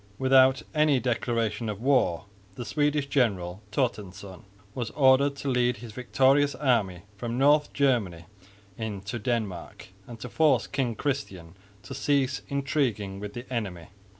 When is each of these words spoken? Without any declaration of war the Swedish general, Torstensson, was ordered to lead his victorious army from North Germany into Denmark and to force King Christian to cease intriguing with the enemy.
Without 0.17 0.63
any 0.73 0.99
declaration 0.99 1.69
of 1.69 1.79
war 1.79 2.25
the 2.55 2.65
Swedish 2.65 3.05
general, 3.05 3.61
Torstensson, 3.71 4.45
was 4.73 4.89
ordered 4.95 5.35
to 5.35 5.47
lead 5.47 5.77
his 5.77 5.91
victorious 5.91 6.55
army 6.55 7.03
from 7.17 7.37
North 7.37 7.71
Germany 7.71 8.25
into 8.79 9.19
Denmark 9.19 9.89
and 10.07 10.19
to 10.19 10.27
force 10.27 10.65
King 10.65 10.95
Christian 10.95 11.53
to 11.83 11.93
cease 11.93 12.41
intriguing 12.49 13.19
with 13.19 13.33
the 13.35 13.45
enemy. 13.53 13.89